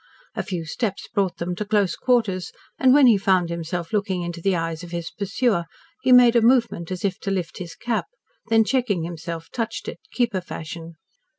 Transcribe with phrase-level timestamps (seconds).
[0.33, 4.41] A few steps brought them to close quarters, and when he found himself looking into
[4.41, 5.65] the eyes of his pursuer
[6.01, 8.07] he made a movement as if to lift his cap,
[8.47, 10.95] then checking himself, touched it, keeper fashion.